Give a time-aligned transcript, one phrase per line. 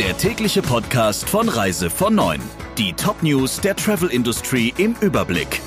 [0.00, 2.40] der tägliche Podcast von Reise von 9.
[2.78, 5.60] Die Top-News der Travel Industry im Überblick.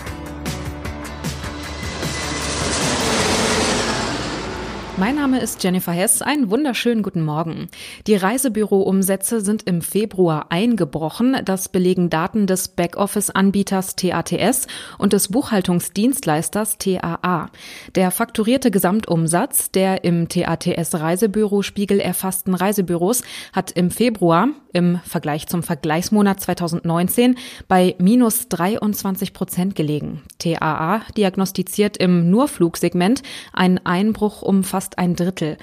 [4.95, 6.21] Mein Name ist Jennifer Hess.
[6.21, 7.67] Einen wunderschönen guten Morgen.
[8.05, 11.35] Die Reisebüroumsätze sind im Februar eingebrochen.
[11.45, 14.67] Das belegen Daten des Backoffice-Anbieters TATS
[14.99, 17.49] und des Buchhaltungsdienstleisters TAA.
[17.95, 25.63] Der fakturierte Gesamtumsatz der im TATS Reisebüro-Spiegel erfassten Reisebüros hat im Februar im Vergleich zum
[25.63, 27.37] Vergleichsmonat 2019
[27.67, 30.23] bei minus 23 Prozent gelegen.
[30.39, 33.21] TAA diagnostiziert im Nurflugsegment
[33.53, 35.57] einen Einbruch um fast fast ein Drittel.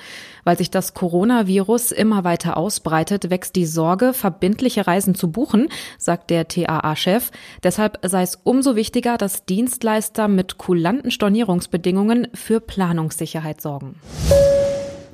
[0.45, 6.30] Weil sich das Coronavirus immer weiter ausbreitet, wächst die Sorge, verbindliche Reisen zu buchen, sagt
[6.30, 7.30] der TAA-Chef.
[7.62, 13.97] Deshalb sei es umso wichtiger, dass Dienstleister mit kulanten Stornierungsbedingungen für Planungssicherheit sorgen.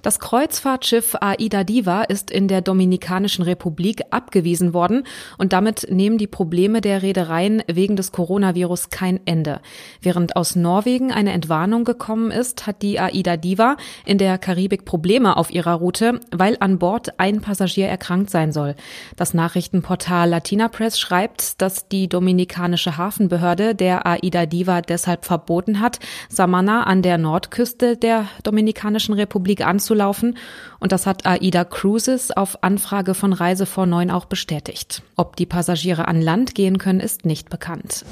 [0.07, 5.03] Das Kreuzfahrtschiff Aida Diva ist in der Dominikanischen Republik abgewiesen worden
[5.37, 9.61] und damit nehmen die Probleme der Reedereien wegen des Coronavirus kein Ende.
[10.01, 15.37] Während aus Norwegen eine Entwarnung gekommen ist, hat die Aida Diva in der Karibik Probleme
[15.37, 18.77] auf ihrer Route, weil an Bord ein Passagier erkrankt sein soll.
[19.17, 25.99] Das Nachrichtenportal Latina Press schreibt, dass die dominikanische Hafenbehörde der Aida Diva deshalb verboten hat,
[26.29, 30.39] Samana an der Nordküste der Dominikanischen Republik anzulegen laufen.
[30.79, 35.03] Und das hat AIDA Cruises auf Anfrage von Reise vor Neun auch bestätigt.
[35.17, 38.05] Ob die Passagiere an Land gehen können, ist nicht bekannt.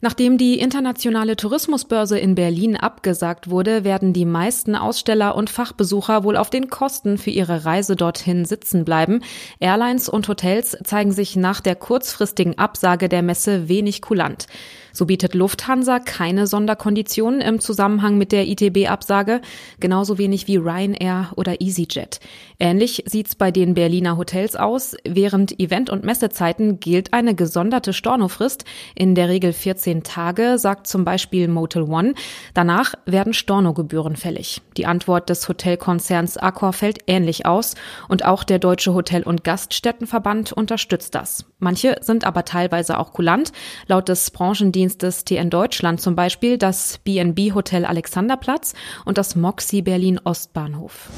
[0.00, 6.36] Nachdem die internationale Tourismusbörse in Berlin abgesagt wurde, werden die meisten Aussteller und Fachbesucher wohl
[6.36, 9.22] auf den Kosten für ihre Reise dorthin sitzen bleiben.
[9.58, 14.46] Airlines und Hotels zeigen sich nach der kurzfristigen Absage der Messe wenig kulant.
[14.92, 19.40] So bietet Lufthansa keine Sonderkonditionen im Zusammenhang mit der ITB-Absage,
[19.78, 22.18] genauso wenig wie Ryanair oder EasyJet.
[22.58, 24.96] Ähnlich sieht's bei den Berliner Hotels aus.
[25.04, 28.64] Während Event- und Messezeiten gilt eine gesonderte Stornofrist,
[28.96, 32.14] in der Regel 14 Tage, sagt zum Beispiel Motel One.
[32.54, 34.62] Danach werden Stornogebühren fällig.
[34.76, 37.74] Die Antwort des Hotelkonzerns Accor fällt ähnlich aus
[38.08, 41.44] und auch der Deutsche Hotel- und Gaststättenverband unterstützt das.
[41.58, 43.52] Manche sind aber teilweise auch kulant.
[43.86, 48.74] Laut des Branchendienstes TN Deutschland zum Beispiel das BNB Hotel Alexanderplatz
[49.04, 51.08] und das Moxie Berlin Ostbahnhof.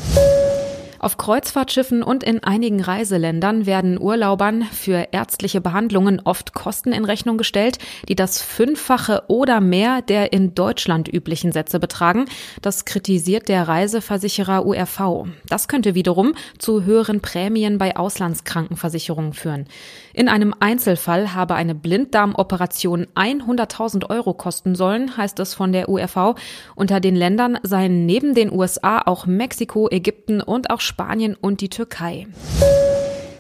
[1.01, 7.39] Auf Kreuzfahrtschiffen und in einigen Reiseländern werden Urlaubern für ärztliche Behandlungen oft Kosten in Rechnung
[7.39, 7.79] gestellt,
[8.11, 12.27] die das Fünffache oder mehr der in Deutschland üblichen Sätze betragen.
[12.61, 15.25] Das kritisiert der Reiseversicherer URV.
[15.49, 19.69] Das könnte wiederum zu höheren Prämien bei Auslandskrankenversicherungen führen.
[20.13, 26.35] In einem Einzelfall habe eine Blinddarmoperation 100.000 Euro kosten sollen, heißt es von der URV.
[26.75, 31.69] Unter den Ländern seien neben den USA auch Mexiko, Ägypten und auch Spanien und die
[31.69, 32.27] Türkei.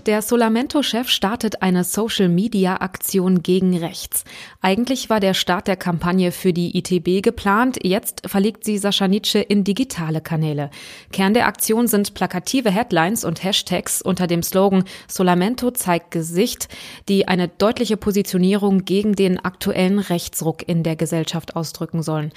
[0.07, 4.25] Der Solamento-Chef startet eine Social-Media-Aktion gegen rechts.
[4.63, 7.79] Eigentlich war der Start der Kampagne für die ITB geplant.
[7.83, 10.71] Jetzt verlegt sie Sascha Nietzsche in digitale Kanäle.
[11.13, 16.69] Kern der Aktion sind plakative Headlines und Hashtags unter dem Slogan Solamento zeigt Gesicht,
[17.09, 22.33] die eine deutliche Positionierung gegen den aktuellen Rechtsruck in der Gesellschaft ausdrücken sollen.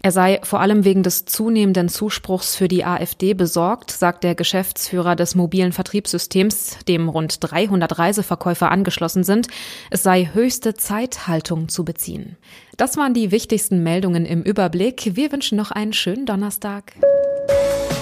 [0.00, 5.16] Er sei vor allem wegen des zunehmenden Zuspruchs für die AfD besorgt, sagt der Geschäftsführer
[5.16, 9.48] des mobilen Vertriebssystems, dem rund 300 Reiseverkäufer angeschlossen sind.
[9.90, 12.36] Es sei höchste Zeit, Haltung zu beziehen.
[12.76, 15.16] Das waren die wichtigsten Meldungen im Überblick.
[15.16, 16.92] Wir wünschen noch einen schönen Donnerstag.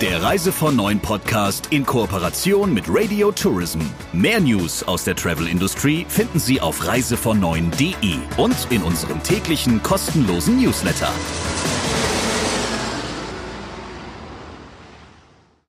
[0.02, 3.80] Der Reise von Neuen Podcast in Kooperation mit Radio Tourism.
[4.12, 10.60] Mehr News aus der Travel Industry finden Sie auf reisevon und in unserem täglichen kostenlosen
[10.60, 11.08] Newsletter.